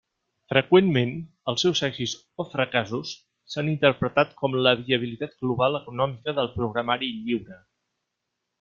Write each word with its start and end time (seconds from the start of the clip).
Freqüentment, 0.51 1.11
els 1.51 1.65
seus 1.65 1.81
èxits 1.87 2.15
o 2.43 2.45
fracassos 2.53 3.11
s'han 3.55 3.69
interpretat 3.75 4.33
com 4.41 4.57
la 4.69 4.75
viabilitat 4.81 5.37
global 5.45 5.81
econòmica 5.83 6.35
del 6.41 6.51
programari 6.59 7.13
lliure. 7.21 7.61